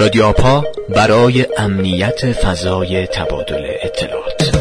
رادیو 0.00 0.24
آپا 0.24 0.64
برای 0.88 1.46
امنیت 1.58 2.32
فضای 2.32 3.06
تبادل 3.06 3.66
اطلاعات. 3.82 4.56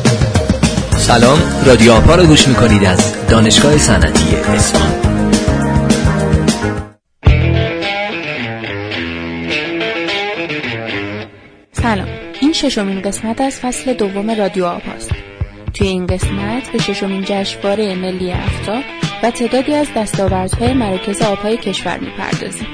سلام 0.97 1.39
رادیو 1.65 1.91
آپا 1.91 2.15
رو 2.15 2.25
گوش 2.25 2.47
می‌کنید 2.47 2.85
از 2.85 3.27
دانشگاه 3.27 3.77
صنعتی 3.77 4.35
اصفهان. 4.35 4.91
سلام 11.71 12.07
این 12.41 12.53
ششمین 12.53 13.01
قسمت 13.01 13.41
از 13.41 13.59
فصل 13.59 13.93
دوم 13.93 14.31
رادیو 14.31 14.65
آپاست 14.65 15.11
توی 15.73 15.87
این 15.87 16.07
قسمت 16.07 16.71
به 16.73 16.79
ششمین 16.79 17.23
جشنواره 17.27 17.95
ملی 17.95 18.31
افتا 18.31 18.81
و 19.23 19.31
تعدادی 19.31 19.73
از 19.73 19.87
دستاوردهای 19.95 20.73
مراکز 20.73 21.21
آبهای 21.21 21.57
کشور 21.57 21.97
می‌پردازیم. 21.97 22.67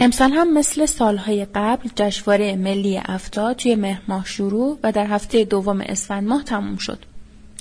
امسال 0.00 0.32
هم 0.32 0.52
مثل 0.52 0.86
سالهای 0.86 1.46
قبل 1.54 1.88
جشنواره 1.96 2.56
ملی 2.56 3.00
افتا 3.04 3.54
توی 3.54 3.74
مهر 3.74 4.00
ماه 4.08 4.24
شروع 4.24 4.78
و 4.82 4.92
در 4.92 5.06
هفته 5.06 5.44
دوم 5.44 5.80
اسفند 5.80 6.28
ماه 6.28 6.44
تموم 6.44 6.76
شد. 6.76 6.98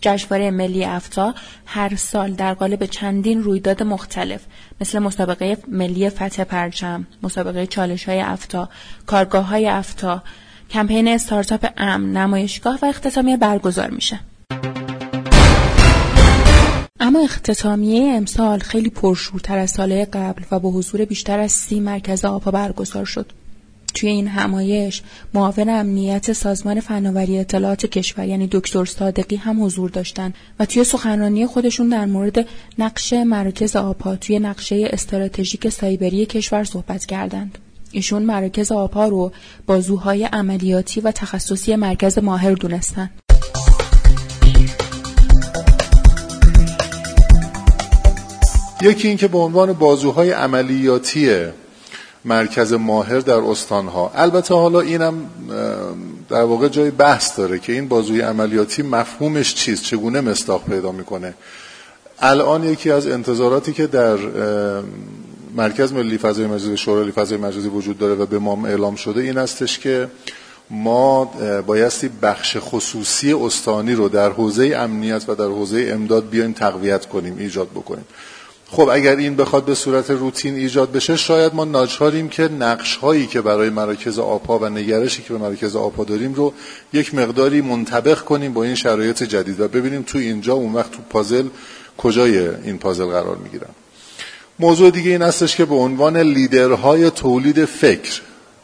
جشنواره 0.01 0.51
ملی 0.51 0.85
افتا 0.85 1.35
هر 1.65 1.95
سال 1.95 2.33
در 2.33 2.53
قالب 2.53 2.85
چندین 2.85 3.43
رویداد 3.43 3.83
مختلف 3.83 4.41
مثل 4.81 4.99
مسابقه 4.99 5.57
ملی 5.67 6.09
فتح 6.09 6.43
پرچم، 6.43 7.07
مسابقه 7.23 7.67
چالش 7.67 8.09
های 8.09 8.19
افتا، 8.19 8.69
کارگاه 9.05 9.45
های 9.45 9.67
افتا، 9.67 10.23
کمپین 10.69 11.07
استارتاپ 11.07 11.73
امن، 11.77 12.17
نمایشگاه 12.17 12.79
و 12.81 12.85
اختتامیه 12.85 13.37
برگزار 13.37 13.89
میشه. 13.89 14.19
اما 17.07 17.19
اختتامیه 17.19 18.13
امسال 18.13 18.59
خیلی 18.59 18.89
پرشورتر 18.89 19.57
از 19.57 19.71
سالهای 19.71 20.05
قبل 20.05 20.43
و 20.51 20.59
با 20.59 20.71
حضور 20.71 21.05
بیشتر 21.05 21.39
از 21.39 21.51
سی 21.51 21.79
مرکز 21.79 22.25
آپا 22.25 22.51
برگزار 22.51 23.05
شد. 23.05 23.31
توی 23.93 24.09
این 24.09 24.27
همایش 24.27 25.01
معاون 25.33 25.69
امنیت 25.69 26.33
سازمان 26.33 26.79
فناوری 26.79 27.39
اطلاعات 27.39 27.85
کشور 27.85 28.25
یعنی 28.25 28.47
دکتر 28.51 28.85
صادقی 28.85 29.35
هم 29.35 29.63
حضور 29.63 29.89
داشتن 29.89 30.33
و 30.59 30.65
توی 30.65 30.83
سخنرانی 30.83 31.47
خودشون 31.47 31.89
در 31.89 32.05
مورد 32.05 32.47
نقش 32.79 33.13
مراکز 33.13 33.75
آپا 33.75 34.15
توی 34.15 34.39
نقشه 34.39 34.89
استراتژیک 34.93 35.69
سایبری 35.69 36.25
کشور 36.25 36.63
صحبت 36.63 37.05
کردند. 37.05 37.57
ایشون 37.91 38.23
مراکز 38.23 38.71
آپا 38.71 39.07
رو 39.07 39.31
بازوهای 39.67 40.23
عملیاتی 40.23 41.01
و 41.01 41.11
تخصصی 41.11 41.75
مرکز 41.75 42.17
ماهر 42.17 42.53
دونستن. 42.53 43.09
یکی 48.81 49.07
اینکه 49.07 49.27
به 49.27 49.37
عنوان 49.37 49.73
بازوهای 49.73 50.31
عملیاتی 50.31 51.45
مرکز 52.25 52.73
ماهر 52.73 53.19
در 53.19 53.37
استانها. 53.37 54.11
البته 54.15 54.55
حالا 54.55 54.79
اینم 54.79 55.29
در 56.29 56.43
واقع 56.43 56.67
جای 56.67 56.91
بحث 56.91 57.37
داره 57.37 57.59
که 57.59 57.73
این 57.73 57.87
بازوی 57.87 58.21
عملیاتی 58.21 58.81
مفهومش 58.81 59.55
چیست؟ 59.55 59.83
چگونه 59.83 60.21
مستاق 60.21 60.63
پیدا 60.65 60.91
می‌کنه؟ 60.91 61.33
الان 62.19 62.63
یکی 62.63 62.91
از 62.91 63.07
انتظاراتی 63.07 63.73
که 63.73 63.87
در 63.87 64.17
مرکز 65.55 65.93
ملی 65.93 66.17
فضای 66.17 66.45
مجازی 66.45 66.77
شورای 66.77 67.11
فضای 67.11 67.37
مجازی 67.37 67.67
وجود 67.67 67.97
داره 67.97 68.13
و 68.13 68.25
به 68.25 68.39
ما 68.39 68.67
اعلام 68.67 68.95
شده 68.95 69.21
این 69.21 69.37
استش 69.37 69.79
که 69.79 70.07
ما 70.69 71.25
بایستی 71.67 72.09
بخش 72.21 72.57
خصوصی 72.59 73.33
استانی 73.33 73.93
رو 73.93 74.09
در 74.09 74.29
حوزه 74.29 74.73
امنیت 74.75 75.23
و 75.27 75.35
در 75.35 75.45
حوزه 75.45 75.89
امداد 75.93 76.29
بیایم 76.29 76.53
تقویت 76.53 77.05
کنیم 77.05 77.35
ایجاد 77.37 77.67
بکنیم. 77.67 78.05
خب 78.69 78.89
اگر 78.89 79.15
این 79.15 79.35
بخواد 79.35 79.65
به 79.65 79.75
صورت 79.75 80.09
روتین 80.09 80.55
ایجاد 80.55 80.91
بشه 80.91 81.15
شاید 81.15 81.55
ما 81.55 81.65
ناچاریم 81.65 82.29
که 82.29 82.43
نقش 82.43 82.95
هایی 82.95 83.27
که 83.27 83.41
برای 83.41 83.69
مراکز 83.69 84.19
آپا 84.19 84.59
و 84.59 84.65
نگرشی 84.65 85.23
که 85.23 85.33
به 85.33 85.39
مراکز 85.39 85.75
آپا 85.75 86.03
داریم 86.03 86.33
رو 86.33 86.53
یک 86.93 87.15
مقداری 87.15 87.61
منطبق 87.61 88.19
کنیم 88.19 88.53
با 88.53 88.63
این 88.63 88.75
شرایط 88.75 89.23
جدید 89.23 89.59
و 89.59 89.67
ببینیم 89.67 90.01
تو 90.01 90.17
اینجا 90.17 90.53
اون 90.53 90.73
وقت 90.73 90.91
تو 90.91 90.97
پازل 91.09 91.47
کجای 91.97 92.47
این 92.47 92.77
پازل 92.77 93.05
قرار 93.05 93.35
می‌گیرن. 93.35 93.69
موضوع 94.59 94.89
دیگه 94.89 95.11
این 95.11 95.21
هستش 95.21 95.55
که 95.55 95.65
به 95.65 95.75
عنوان 95.75 96.17
لیدرهای 96.17 97.09
تولید 97.09 97.65
فکر 97.65 98.21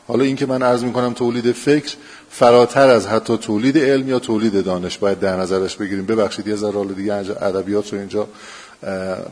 حالا 0.08 0.24
این 0.24 0.36
که 0.36 0.46
من 0.46 0.62
عرض 0.62 0.84
می‌کنم 0.84 1.14
تولید 1.14 1.52
فکر 1.52 1.94
فراتر 2.30 2.90
از 2.90 3.08
حتی 3.08 3.38
تولید 3.38 3.78
علم 3.78 4.10
یا 4.10 4.20
تولید 4.20 4.64
دانش 4.64 4.98
باید 4.98 5.20
در 5.20 5.36
نظرش 5.36 5.76
بگیریم. 5.76 6.06
ببخشید 6.06 6.48
یه 6.48 6.56
ذره 6.56 6.86
دیگه 6.86 7.14
ادبیات 7.14 7.94
رو 7.94 8.00
اینجا 8.00 8.28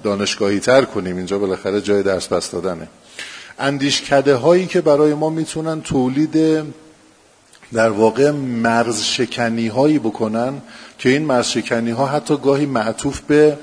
دانشگاهی 0.04 0.60
تر 0.60 0.86
کنیم. 0.86 1.18
اینجا 1.18 1.40
بالاخره 1.40 1.82
جای 1.82 2.04
درس 2.04 2.28
پس 2.28 2.52
دادنه. 2.52 2.88
اندیشکده 3.60 4.36
هایی 4.36 4.66
که 4.66 4.82
برای 4.82 5.14
ما 5.14 5.30
می‌تونن 5.30 5.82
تولید 5.82 6.64
در 7.74 7.90
واقع 7.90 8.32
مرز 8.32 9.02
شکنی 9.02 9.68
هایی 9.68 10.00
بکنن 10.00 10.62
که 10.98 11.10
این 11.10 11.26
مرز 11.26 11.48
شکنی 11.48 11.92
ها 11.92 12.06
حتی 12.06 12.38
گاهی 12.38 12.66
معطوف 12.66 13.22
به 13.22 13.58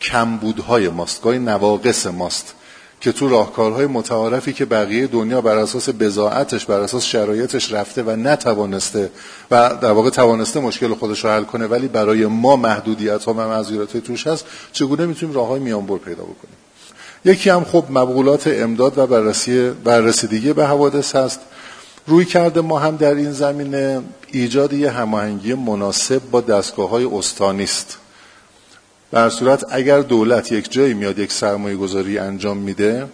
کمبودهای 0.00 0.88
ماست 0.88 1.22
گاهی 1.22 1.38
نواقص 1.38 2.06
ماست. 2.06 2.54
که 3.02 3.12
تو 3.12 3.28
راهکارهای 3.28 3.86
متعارفی 3.86 4.52
که 4.52 4.64
بقیه 4.64 5.06
دنیا 5.06 5.40
بر 5.40 5.56
اساس 5.56 5.88
بزاعتش 5.88 6.66
بر 6.66 6.80
اساس 6.80 7.04
شرایطش 7.04 7.72
رفته 7.72 8.02
و 8.02 8.10
نتوانسته 8.10 9.10
و 9.50 9.76
در 9.80 9.90
واقع 9.90 10.10
توانسته 10.10 10.60
مشکل 10.60 10.94
خودش 10.94 11.24
رو 11.24 11.30
حل 11.30 11.44
کنه 11.44 11.66
ولی 11.66 11.88
برای 11.88 12.26
ما 12.26 12.56
محدودیت 12.56 13.24
ها 13.24 13.32
و 13.32 13.36
معذورت 13.36 13.96
توش 13.96 14.26
هست 14.26 14.44
چگونه 14.72 15.06
می‌تونیم 15.06 15.34
راه 15.34 15.46
های 15.46 15.60
میانبر 15.60 15.96
پیدا 15.96 16.22
بکنیم؟ 16.22 16.56
یکی 17.24 17.50
هم 17.50 17.64
خب 17.64 17.84
مقولات 17.90 18.46
امداد 18.46 18.98
و 18.98 19.06
بررسی 19.06 19.70
و 19.70 19.82
رسیدگی 19.82 20.52
به 20.52 20.66
حوادث 20.66 21.16
هست. 21.16 21.40
رویکرد 22.06 22.60
ما 22.60 22.78
هم 22.78 22.96
در 22.96 23.14
این 23.14 23.32
زمینه 23.32 24.02
ایجاد 24.32 24.72
یه 24.72 24.90
هماهنگی 24.90 25.54
مناسب 25.54 26.20
با 26.30 26.40
دستگاه 26.40 26.88
های 26.88 27.04
استانی 27.04 27.64
است. 27.64 27.98
در 29.12 29.28
صورت 29.28 29.64
اگر 29.70 30.00
دولت 30.00 30.52
یک 30.52 30.72
جایی 30.72 30.94
میاد 30.94 31.18
یک 31.18 31.32
سرمایه 31.32 31.76
گذاری 31.76 32.18
انجام 32.18 32.56
میده 32.56 33.06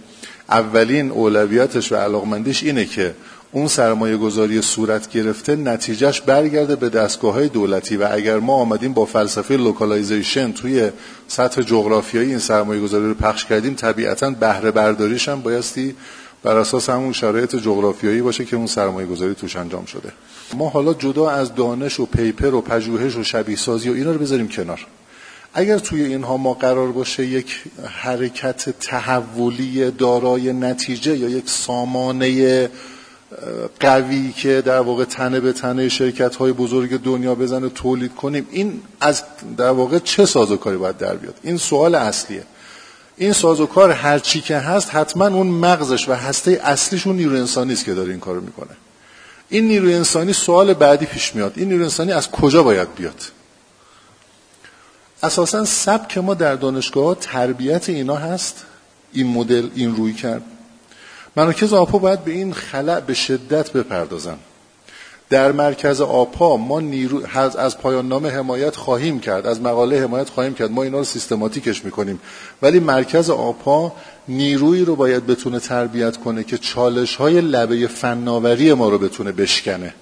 اولین 0.49 1.11
اولویتش 1.11 1.93
و 1.93 1.97
علاقمندیش 1.97 2.63
اینه 2.63 2.85
که 2.85 3.15
اون 3.53 3.69
سرمایه 3.69 4.17
گذاری 4.17 4.63
صورت 4.63 5.11
گرفته 5.11 5.57
نتیجهش 5.57 6.21
برگرده 6.21 6.77
به 6.77 6.89
دستگاه 6.89 7.35
های 7.35 7.49
دولتی 7.49 7.97
و 7.97 8.09
اگر 8.11 8.39
ما 8.39 8.55
آمدیم 8.55 8.93
با 8.93 9.05
فلسفه 9.05 9.57
localization 9.56 10.53
توی 10.53 10.91
سطح 11.29 11.63
جغرافیایی 11.63 12.29
این 12.29 12.39
سرمایه 12.39 12.81
گذاری 12.81 13.05
رو 13.05 13.15
پخش 13.15 13.45
کردیم 13.45 13.75
طبیعتا 13.75 14.31
بهره 14.31 14.71
برداریش 14.71 15.29
هم 15.29 15.41
بایستی 15.41 15.95
بر 16.43 16.57
اساس 16.57 16.91
همون 16.91 17.13
شرایط 17.13 17.57
جغرافیایی 17.57 18.23
باشه 18.23 18.45
که 18.45 18.57
اون 18.57 18.67
سرمایه 18.67 19.07
گذاری 19.07 19.35
توش 19.35 19.57
انجام 19.57 19.85
شده. 19.85 20.13
ما 20.55 20.69
حالا 20.69 20.95
جدا 20.95 21.31
از 21.31 21.55
دانش 21.55 22.01
و 22.01 22.07
پیپر 22.07 22.55
و 22.55 22.61
پژوهش 22.61 23.17
و 23.17 23.25
شبیه 23.25 23.57
سازی 23.57 23.91
و 23.91 23.93
اینا 23.93 24.13
رو 24.13 24.19
بذاریم 24.19 24.49
کنار. 24.49 24.87
اگر 25.55 25.79
توی 25.79 26.05
اینها 26.05 26.37
ما 26.37 26.55
قرار 26.55 26.93
باشه 26.93 27.27
یک 27.27 27.63
حرکت 27.87 28.71
تحولی 28.81 29.91
دارای 29.91 30.53
نتیجه 30.53 31.17
یا 31.17 31.29
یک 31.29 31.51
سامانه 31.51 32.71
قوی 33.81 34.33
که 34.33 34.63
در 34.67 34.81
واقع 34.81 35.05
تنه 35.05 35.41
به 35.41 35.53
تنه 35.53 35.89
شرکت 35.89 36.37
های 36.37 36.53
بزرگ 36.53 37.03
دنیا 37.03 37.35
بزنه 37.35 37.69
تولید 37.69 38.15
کنیم 38.15 38.47
این 38.51 38.81
از 39.01 39.23
در 39.57 39.71
واقع 39.71 39.99
چه 39.99 40.27
سازوکاری 40.27 40.77
باید 40.77 40.97
در 40.97 41.17
بیاد؟ 41.17 41.35
این 41.43 41.57
سوال 41.57 41.95
اصلیه. 41.95 42.43
این 43.17 43.33
سازوکار 43.33 43.91
هر 43.91 44.19
چی 44.19 44.41
که 44.41 44.57
هست 44.57 44.95
حتما 44.95 45.27
اون 45.27 45.47
مغزش 45.47 46.09
و 46.09 46.13
هسته 46.13 46.61
اصلیش 46.65 47.07
اون 47.07 47.17
نیرو 47.17 47.37
انسانی 47.37 47.73
است 47.73 47.85
که 47.85 47.95
داره 47.95 48.11
این 48.11 48.21
کارو 48.21 48.41
می‌کنه. 48.41 48.77
این 49.49 49.69
نیروی 49.69 49.95
انسانی 49.95 50.33
سوال 50.33 50.75
بعدی 50.75 51.07
پیش 51.07 51.35
میاد. 51.35 51.53
این 51.57 51.69
نیروی 51.69 51.85
انسانی 51.85 52.13
از 52.13 52.31
کجا 52.31 52.63
باید 52.63 52.95
بیاد؟ 52.95 53.23
اساسا 55.23 55.65
سبک 55.65 56.19
ما 56.19 56.34
در 56.34 56.55
دانشگاه 56.55 57.15
تربیت 57.15 57.89
اینا 57.89 58.17
هست. 58.17 58.65
این 59.12 59.27
مدل 59.27 59.69
این 59.75 59.97
روی 59.97 60.12
کرد. 60.12 60.43
مراکز 61.37 61.73
آپا 61.73 61.99
باید 61.99 62.25
به 62.25 62.31
این 62.32 62.55
خلع 62.55 63.00
به 63.00 63.15
شدت 63.15 63.73
بپردازن. 63.73 64.37
در 65.31 65.53
مرکز 65.53 66.00
آپا 66.00 66.56
ما 66.56 66.81
نیرو 66.81 67.23
از 67.59 67.79
پایان 67.79 68.09
نامه 68.09 68.31
حمایت 68.31 68.76
خواهیم 68.76 69.20
کرد. 69.20 69.47
از 69.47 69.61
مقاله 69.61 70.03
حمایت 70.03 70.29
خواهیم 70.29 70.55
کرد. 70.55 70.70
ما 70.70 70.82
اینا 70.82 70.99
رو 70.99 71.05
سیستماتیکش 71.05 71.85
می‌کنیم. 71.85 72.20
ولی 72.62 72.81
مرکز 72.81 73.31
آپا 73.31 73.93
نیرویی 74.29 74.85
رو 74.85 74.97
باید 74.97 75.26
بتونه 75.26 75.61
تربیت 75.61 76.17
کنه 76.17 76.44
که 76.44 76.59
چالش 76.59 77.17
های 77.17 77.41
لبه 77.41 77.87
فناوری 77.87 78.73
ما 78.73 78.88
رو 78.88 78.99
بتونه 78.99 79.32
بشکنه. 79.32 79.94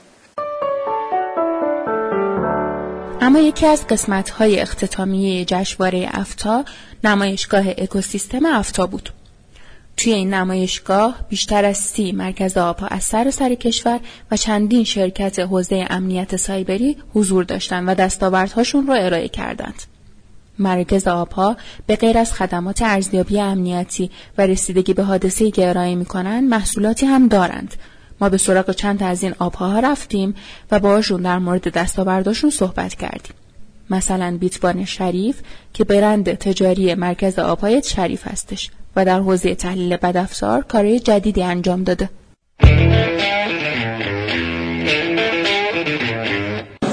اما 3.27 3.39
یکی 3.39 3.67
از 3.67 3.87
قسمت 3.87 4.31
های 4.31 4.61
اختتامیه 4.61 5.45
جشنواره 5.45 6.09
افتا 6.11 6.65
نمایشگاه 7.05 7.69
اکوسیستم 7.69 8.47
افتا 8.47 8.87
بود. 8.87 9.11
توی 9.97 10.13
این 10.13 10.35
نمایشگاه 10.35 11.15
بیشتر 11.29 11.65
از 11.65 11.79
سی 11.79 12.13
مرکز 12.13 12.57
آپا 12.57 12.87
از 12.87 13.05
سر 13.05 13.31
سر 13.31 13.55
کشور 13.55 14.01
و 14.31 14.37
چندین 14.37 14.85
شرکت 14.85 15.39
حوزه 15.39 15.87
امنیت 15.91 16.37
سایبری 16.37 16.97
حضور 17.15 17.45
داشتند 17.45 17.89
و 17.89 17.95
دستاوردهاشون 17.95 18.87
رو 18.87 18.93
ارائه 18.93 19.29
کردند. 19.29 19.83
مراکز 20.59 21.09
آبها 21.09 21.57
به 21.87 21.97
غیر 21.97 22.19
از 22.19 22.33
خدمات 22.33 22.83
ارزیابی 22.83 23.41
امنیتی 23.41 24.11
و 24.39 24.43
رسیدگی 24.43 24.95
به 24.95 25.03
حادثه 25.03 25.51
که 25.51 25.69
ارائه 25.69 25.95
می‌کنن 25.95 26.45
محصولاتی 26.45 27.07
هم 27.07 27.29
دارند 27.29 27.75
ما 28.21 28.29
به 28.29 28.39
سراغ 28.39 28.71
چند 28.71 29.03
از 29.03 29.23
این 29.23 29.35
آبها 29.39 29.79
رفتیم 29.79 30.35
و 30.71 30.79
باشون 30.79 31.23
در 31.23 31.39
مورد 31.39 31.69
دستاورداشون 31.69 32.51
صحبت 32.51 32.95
کردیم. 32.95 33.35
مثلا 33.91 34.37
بیتبان 34.41 34.85
شریف 34.85 35.37
که 35.75 35.85
برند 35.85 36.35
تجاری 36.35 36.95
مرکز 36.95 37.39
آبهای 37.39 37.83
شریف 37.83 38.27
هستش 38.29 38.71
و 38.97 39.05
در 39.05 39.21
حوزه 39.21 39.55
تحلیل 39.55 39.97
بدافزار 39.97 40.63
کارهای 40.63 41.01
جدیدی 41.01 41.43
انجام 41.43 41.85
داده. 41.85 42.11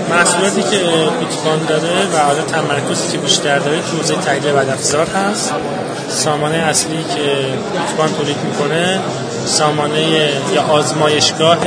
محصولاتی 0.09 0.61
که 0.61 0.79
بیت‌بان 1.19 1.65
داره 1.67 2.07
و 2.13 2.17
حالا 2.17 2.41
تمرکزی 2.41 3.11
که 3.11 3.17
بیشتر 3.17 3.59
داره 3.59 3.81
تو 3.81 3.97
حوزه 3.97 4.15
تحلیل 4.15 4.51
بدافزار 4.53 5.07
هست. 5.07 5.53
سامانه 6.09 6.55
اصلی 6.55 7.03
که 7.03 7.47
بیت‌بان 7.73 8.17
تولید 8.17 8.37
می‌کنه 8.45 8.99
سامانه 9.45 10.29
یا 10.53 10.61
آزمایشگاه 10.61 11.57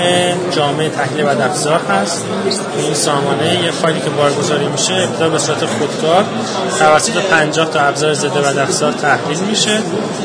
جامع 0.51 0.89
تحلیل 0.89 1.25
بدافزار 1.25 1.81
هست. 1.91 2.25
این 2.79 2.95
سامانه 2.95 3.65
یه 3.65 3.71
فایلی 3.71 4.01
که 4.01 4.11
بارگذاری 4.11 4.67
میشه 4.67 4.95
ابتدا 4.95 5.29
به 5.29 5.39
صورت 5.39 5.67
خودکار 5.67 6.25
توسط 6.79 7.13
50 7.13 7.71
تا 7.71 7.81
ابزار 7.81 8.15
ضد 8.15 8.37
بدافزار 8.37 8.93
تحلیل 8.93 9.39
میشه. 9.39 9.79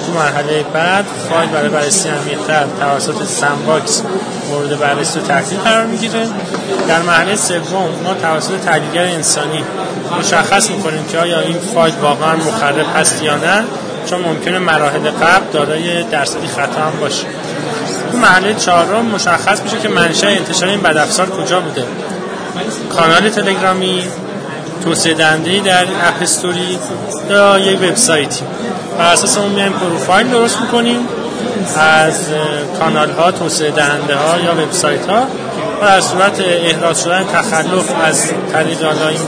تو 0.06 0.12
مرحله 0.16 0.66
بعد 0.74 1.06
فایل 1.30 1.50
برای 1.50 1.70
بررسی 1.70 2.10
عمیق‌تر 2.10 2.66
توسط 2.80 3.24
سمباکس 3.24 4.02
مورد 4.50 4.80
بررسی 4.80 5.20
و 5.20 5.22
تحلیل 5.22 5.60
قرار 5.60 5.86
می‌گیره. 5.86 6.28
در 6.88 7.02
مرحله 7.02 7.36
سوم 7.36 7.90
ما 8.04 8.14
توسط 8.22 8.60
تحلیلگر 8.66 9.04
انسانی 9.04 9.64
مشخص 10.20 10.70
می‌کنیم 10.70 11.06
که 11.12 11.18
آیا 11.18 11.40
این 11.40 11.58
فایل 11.74 11.94
واقعا 12.02 12.36
مخرب 12.36 12.86
هست 12.96 13.24
یا 13.24 13.36
نه 13.36 13.64
چون 14.10 14.22
ممکنه 14.22 14.60
مراحل 14.60 15.10
قبل 15.10 15.46
دارای 15.54 16.04
درصدی 16.04 16.48
خطا 16.48 16.82
هم 16.82 17.00
باشه. 17.00 17.26
تو 18.12 18.18
مرحله 18.18 18.54
چهارم 18.54 19.06
مشخص 19.06 19.62
میشه 19.62 19.80
که 19.80 19.90
منشأ 19.90 20.28
انتشار 20.28 20.70
این 20.70 20.82
بدافزار 20.82 21.30
کجا 21.30 21.60
بوده. 21.60 21.84
کانال 22.96 23.30
تلگرامی 23.30 24.04
توسعه 24.84 25.14
دهنده 25.14 25.60
در 25.60 25.84
اپ 25.84 26.22
استوری 26.22 26.80
یا 27.30 27.60
یک 27.60 27.82
وبسایتی. 27.82 28.44
بر 28.98 29.14
اساس 29.14 29.38
اون 29.38 29.52
میایم 29.52 29.72
پروفایل 29.72 30.28
درست 30.28 30.62
می‌کنیم 30.62 31.00
از 31.78 32.14
کانال 32.80 33.12
ها 33.12 33.32
توسعه 33.32 33.72
دهنده 33.72 34.16
ها 34.16 34.40
یا 34.40 34.64
وبسایت 34.64 35.10
ها 35.10 35.28
و 35.82 35.86
در 35.86 36.02
صورت 36.02 36.40
احراز 36.40 37.04
شدن 37.04 37.24
تخلف 37.24 37.92
از 38.04 38.24
طریق 38.54 38.84
این 38.84 39.20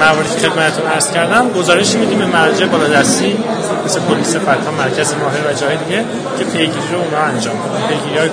مواردی 0.00 0.40
که 0.40 0.48
خدمتتون 0.48 0.86
عرض 0.86 1.10
کردم. 1.10 1.48
گزارش 1.48 1.94
میدیم 1.94 2.18
به 2.18 2.26
مرجع 2.26 2.66
بالادستی 2.66 3.36
مثل 3.84 4.00
پلیس 4.00 4.36
فتا 4.36 4.70
مرکز 4.70 5.14
ماهر 5.14 5.50
و 5.50 5.52
جای 5.52 5.76
دیگه 5.76 6.04
که 6.38 6.44
پیگیری 6.44 6.92
رو 6.92 6.98
اونا 6.98 7.18
انجام 7.18 7.56
پیگیری 7.88 8.18
های 8.18 8.30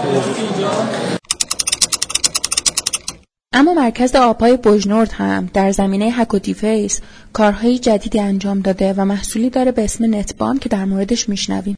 اما 3.53 3.73
مرکز 3.73 4.15
آبهای 4.15 4.57
بجنورد 4.57 5.11
هم 5.11 5.49
در 5.53 5.71
زمینه 5.71 6.05
هک 6.05 6.33
و 6.33 6.39
دیفیس 6.39 7.01
کارهای 7.33 7.79
جدیدی 7.79 8.19
انجام 8.19 8.61
داده 8.61 8.93
و 8.97 9.05
محصولی 9.05 9.49
داره 9.49 9.71
به 9.71 9.83
اسم 9.83 10.15
نتبام 10.15 10.59
که 10.59 10.69
در 10.69 10.85
موردش 10.85 11.29
میشنویم. 11.29 11.75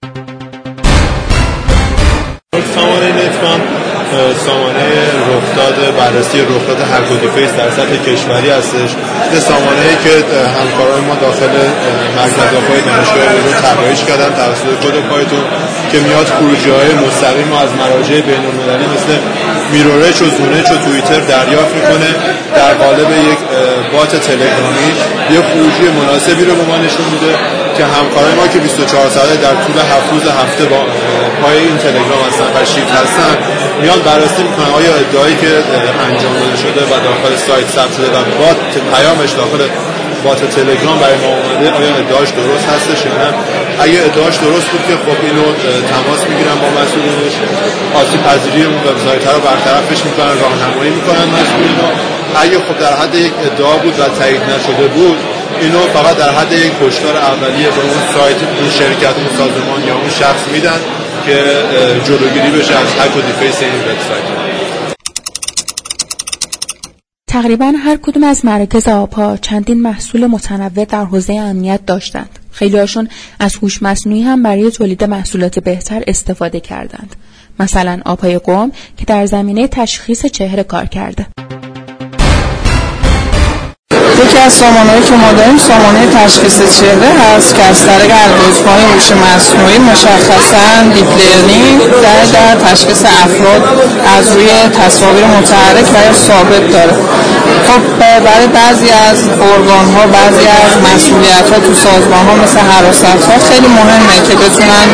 سامانه 4.45 4.87
رخداد 5.31 5.77
بررسی 5.97 6.39
رخداد 6.41 6.79
deface 6.91 7.51
در 7.59 7.69
سطح 7.77 7.95
کشوری 8.07 8.49
هستش. 8.49 8.89
یه 9.33 9.39
سامانه 9.49 9.83
ای 9.89 9.95
که 10.03 10.13
همکاران 10.59 11.01
ما 11.07 11.15
داخل 11.25 11.53
مرکز 12.17 12.51
آپای 12.59 12.81
دانشگاه 12.89 13.29
رو 13.45 13.51
طراحیش 13.65 14.01
کردن 14.03 14.31
توسط 14.39 14.71
کد 14.83 14.95
پایتون 15.09 15.43
که 15.91 15.97
میاد 15.99 16.27
خروجی 16.37 16.69
های 16.69 16.91
مستقیم 17.05 17.51
از 17.53 17.71
مراجع 17.81 18.19
بین 18.29 18.43
المللی 18.49 18.87
مثل 18.95 19.11
Mirror-H 19.73 20.21
و 20.21 20.25
Zone-H 20.37 20.67
و 20.71 20.77
توییتر 20.85 21.19
دریافت 21.19 21.73
می‌کنه. 21.75 22.09
در 22.55 22.73
قالب 22.73 23.09
یک 23.31 23.39
bot 23.93 24.11
تلگرامی 24.27 24.89
یه 25.33 25.41
خروجی 25.49 25.85
مناسبی 25.99 26.45
رو 26.45 26.55
به 26.55 26.63
ما 26.63 26.77
نشون 26.77 27.05
میده. 27.13 27.33
که 27.79 27.85
همکارای 27.85 28.33
ما 28.35 28.47
که 28.47 28.59
24 28.59 29.09
ساعته 29.09 29.35
در 29.35 29.55
طول 29.63 29.77
هفت 29.93 30.07
روز 30.11 30.23
هفته 30.41 30.65
با 30.65 30.81
پای 31.41 31.57
این 31.57 31.77
تلگرام 31.77 32.21
هستن 32.27 32.47
و 32.55 32.65
شیفت 32.65 32.91
هستن 32.91 33.35
میان 33.81 33.99
بررسی 33.99 34.43
می‌کنن 34.43 34.71
آیا 34.79 34.93
ادعایی 34.95 35.35
که 35.35 35.51
انجام 36.07 36.33
داده 36.33 36.57
شده 36.63 36.81
و 36.85 36.93
داخل 37.09 37.35
سایت 37.47 37.67
ثبت 37.75 37.93
شده 37.97 38.07
و 38.07 38.19
بات 38.39 38.71
پیامش 38.93 39.31
داخل 39.31 39.61
بات 40.25 40.41
تلگرام 40.55 40.97
برای 41.03 41.17
ما 41.23 41.31
اومده 41.37 41.67
آیا 41.79 41.95
ادعاش 42.03 42.29
درست 42.41 42.65
هستش 42.73 42.99
یا 43.05 43.13
نه؟ 43.21 43.29
اگه 43.85 43.97
ادعاش 44.09 44.35
درست 44.45 44.67
بود 44.71 44.83
که 44.87 44.95
خب 45.05 45.19
اینو 45.27 45.45
تماس 45.93 46.21
می‌گیرن 46.29 46.57
با 46.63 46.69
مسئولینش. 46.81 47.35
آسیب 48.01 48.21
پذیری 48.27 48.61
وبسایت 48.65 49.23
رو 49.35 49.39
برطرفش 49.49 49.99
می‌کنن 50.07 50.35
راهنمایی 50.43 50.91
می‌کنن 50.97 51.25
مسئولین 51.37 51.77
اگه 52.43 52.57
خب 52.67 52.77
در 52.79 52.93
حد 53.01 53.15
یک 53.15 53.33
ادعا 53.47 53.75
بود 53.83 53.99
و 53.99 54.03
تایید 54.19 54.41
نشده 54.41 54.87
بود 54.87 55.17
اینو 55.61 55.79
فقط 55.79 56.17
در 56.17 56.31
حد 56.31 56.51
یک 56.51 56.71
کشتار 56.83 57.17
اولیه 57.17 57.69
به 57.69 57.81
اون 57.81 58.01
سایت 58.13 58.39
اون 58.59 58.69
شرکت 58.69 59.15
اون 59.17 59.29
سازمان 59.37 59.87
یا 59.87 59.95
اون 59.95 60.09
شخص 60.09 60.43
میدن 60.53 60.79
که 61.25 61.37
جلوگیری 62.07 62.51
بشه 62.59 62.73
از 62.75 62.87
هک 62.99 63.17
و 63.17 63.21
دیفیس 63.21 63.61
این 63.61 63.79
وبسایت. 63.79 64.38
تقریبا 67.41 67.73
هر 67.85 67.97
کدوم 67.97 68.23
از 68.23 68.45
مراکز 68.45 68.87
آبها 68.87 69.37
چندین 69.37 69.81
محصول 69.81 70.27
متنوع 70.27 70.85
در 70.85 71.05
حوزه 71.05 71.33
امنیت 71.33 71.85
داشتند. 71.85 72.39
خیلی 72.51 72.77
هاشون 72.77 73.09
از 73.39 73.55
هوش 73.55 73.83
مصنوعی 73.83 74.21
هم 74.21 74.43
برای 74.43 74.71
تولید 74.71 75.03
محصولات 75.03 75.59
بهتر 75.59 76.03
استفاده 76.07 76.59
کردند. 76.59 77.15
مثلا 77.59 78.01
آبهای 78.05 78.37
قوم 78.37 78.71
که 78.97 79.05
در 79.05 79.25
زمینه 79.25 79.67
تشخیص 79.67 80.25
چهره 80.25 80.63
کار 80.63 80.85
کرده. 80.85 81.27
یکی 84.23 84.37
از 84.37 84.53
سامانهایی 84.53 85.03
که 85.03 85.13
ما 85.13 85.31
داریم 85.31 85.57
سامانه 85.57 86.01
تشخیص 86.19 86.57
چهره 86.79 87.11
هست 87.23 87.55
که 87.55 87.63
از 87.63 87.85
طریق 87.85 88.11
الگوریتم‌های 88.25 88.83
هوش 88.93 89.07
مصنوعی 89.25 89.77
مشخصا 89.91 90.65
deep 90.93 91.11
learning 91.19 91.79
در, 92.03 92.21
در 92.35 92.55
تشخیص 92.65 93.01
افراد 93.23 93.61
از 94.17 94.35
روی 94.35 94.49
تصاویر 94.81 95.25
متحرک 95.25 95.87
و 95.93 95.97
یا 96.07 96.13
ثابت 96.27 96.71
داره. 96.71 96.95
خب 97.67 97.81
برای 98.25 98.47
بعضی 98.47 98.89
از 99.09 99.19
ارگان 99.51 99.85
ها 99.93 100.03
بعضی 100.17 100.45
از 100.65 100.73
مسئولیت 100.89 101.47
ها 101.51 101.59
تو 101.65 101.73
سازمان 101.85 102.23
ها 102.27 102.33
مثل 102.43 102.59
حراست 102.59 103.05
ها 103.05 103.37
خیلی 103.49 103.67
مهمه 103.67 104.17
که 104.27 104.35
بتونن 104.43 104.87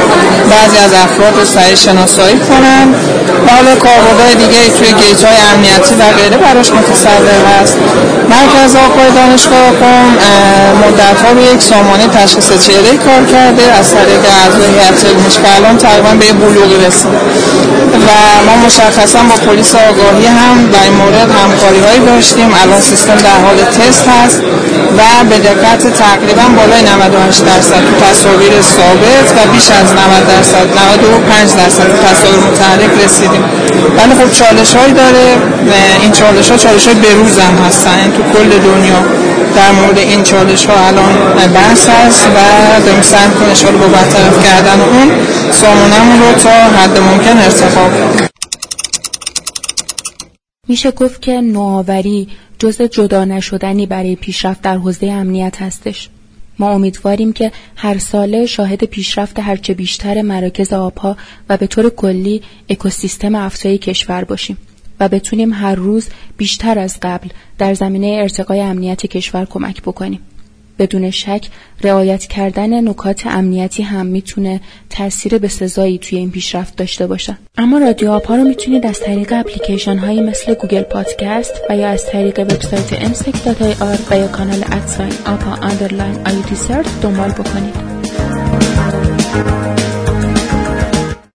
بعضی 0.53 0.77
از 0.85 0.93
افراد 1.05 1.33
رو 1.39 1.45
صحیح 1.45 1.75
شناسایی 1.75 2.39
کنن. 2.39 2.85
حالا 3.49 3.75
کاربردهای 3.75 4.35
دیگه 4.35 4.61
توی 4.77 4.87
gate 5.01 5.23
های 5.23 5.37
امنیتی 5.53 5.93
و 5.95 6.03
غیره 6.17 6.37
براش 6.37 6.71
متصور 6.71 7.39
هست. 7.51 7.77
مرکز 8.29 8.75
آپای 8.75 9.09
دانشگاه 9.15 9.71
قم 9.71 10.17
مدت 10.87 11.21
ها 11.21 11.53
یک 11.53 11.61
سامانه 11.61 12.07
تشخیص 12.07 12.47
چهره 12.67 12.97
کار 12.97 13.25
کرده 13.31 13.63
از 13.79 13.93
طریق 13.93 14.19
اعضای 14.43 14.65
هیئت 14.73 15.05
علمیش 15.05 15.33
که 15.33 15.55
الان 15.55 15.77
تقریبا 15.77 16.09
به 16.09 16.33
بلوغی 16.33 16.85
رسید 16.87 17.09
و 18.07 18.11
ما 18.45 18.65
مشخصا 18.65 19.19
با 19.29 19.35
پلیس 19.35 19.75
آگاهی 19.75 20.25
هم 20.25 20.69
در 20.73 20.83
این 20.83 20.93
مورد 20.93 21.29
همکاری 21.41 21.79
هایی 21.79 21.99
داشتیم. 21.99 22.49
الان 22.63 22.81
سیستم 22.81 23.15
در 23.15 23.37
حال 23.45 23.57
تست 23.77 24.07
هست 24.07 24.39
و 24.97 25.23
به 25.29 25.37
دقت 25.37 25.83
تقریبا 26.03 26.45
بالای 26.57 26.81
98 26.81 27.45
درصد 27.45 27.81
تو 27.87 28.05
تصاویر 28.05 28.61
ثابت 28.61 29.27
و 29.35 29.51
بیش 29.51 29.71
از 29.71 29.89
90 29.93 30.27
درصد 30.27 30.67
95 30.93 31.53
درصد 31.53 31.89
تصاویر 32.05 32.39
متحرک 32.39 33.03
رسیدیم. 33.05 33.43
ولی 33.97 34.13
خب 34.19 34.31
چالش 34.31 34.75
هایی 34.75 34.93
داره. 34.93 35.27
این 36.01 36.11
چالش 36.11 36.51
ها 36.51 36.57
چالش 36.57 36.87
های 36.87 36.95
بروز 36.95 37.39
هم 37.39 37.57
هستن. 37.65 38.13
تو 38.17 38.23
کل 38.33 38.49
دنیا 38.49 38.99
در 39.55 39.71
مورد 39.71 39.97
این 39.97 40.23
چالش 40.23 40.65
ها 40.65 40.87
الان 40.87 41.13
بحث 41.53 41.89
هست 41.89 42.27
و 42.35 42.39
داریم 42.85 43.01
سعی 43.01 43.29
کنیم 43.29 43.79
با 43.79 43.87
برطرف 43.87 44.35
کردن 44.45 44.79
اون 44.81 45.11
سامانمون 45.51 46.19
رو 46.21 46.31
تا 46.33 46.49
حد 46.49 46.99
ممکن 46.99 47.37
ارتقا 47.37 47.85
میشه 50.67 50.91
گفت 50.91 51.21
که 51.21 51.41
نوآوری 51.41 52.27
جز 52.59 52.81
جدا 52.81 53.25
نشدنی 53.25 53.85
برای 53.85 54.15
پیشرفت 54.15 54.61
در 54.61 54.77
حوزه 54.77 55.07
امنیت 55.07 55.61
هستش. 55.61 56.09
ما 56.59 56.71
امیدواریم 56.71 57.33
که 57.33 57.51
هر 57.75 57.97
ساله 57.97 58.45
شاهد 58.45 58.83
پیشرفت 58.83 59.39
هرچه 59.39 59.73
بیشتر 59.73 60.21
مراکز 60.21 60.73
آبها 60.73 61.17
و 61.49 61.57
به 61.57 61.67
طور 61.67 61.89
کلی 61.89 62.41
اکوسیستم 62.69 63.35
افزایی 63.35 63.77
کشور 63.77 64.23
باشیم 64.23 64.57
و 64.99 65.09
بتونیم 65.09 65.53
هر 65.53 65.75
روز 65.75 66.09
بیشتر 66.37 66.79
از 66.79 66.97
قبل 67.01 67.29
در 67.57 67.73
زمینه 67.73 68.17
ارتقای 68.21 68.61
امنیت 68.61 69.05
کشور 69.05 69.45
کمک 69.45 69.81
بکنیم. 69.81 70.19
بدون 70.79 71.11
شک 71.11 71.47
رعایت 71.83 72.25
کردن 72.25 72.89
نکات 72.89 73.27
امنیتی 73.27 73.83
هم 73.83 74.05
می‌تونه 74.05 74.61
تاثیر 74.89 75.37
به 75.37 75.47
سزایی 75.47 75.97
توی 75.97 76.17
این 76.17 76.31
پیشرفت 76.31 76.75
داشته 76.75 77.07
باشه. 77.07 77.37
اما 77.57 77.77
رادیو 77.77 78.11
آپا 78.11 78.35
رو 78.35 78.43
می‌تونید 78.43 78.85
از 78.85 78.99
طریق 78.99 79.33
اپلیکیشن 79.33 79.97
هایی 79.97 80.21
مثل 80.21 80.53
Google 80.53 80.81
Podcast 80.81 81.53
و 81.69 81.77
یا 81.77 81.89
از 81.89 82.05
طریق 82.05 82.39
وبسایت 82.39 83.81
آر 83.81 83.97
و 84.11 84.17
یا 84.17 84.27
کانال 84.27 84.63
at 84.71 84.85
sign 84.85 85.13
آپا 85.25 85.51
underline 85.51 86.15
IUT 86.25 86.55
CERT 86.55 87.01
دنبال 87.01 87.31
بکنید. 87.31 87.75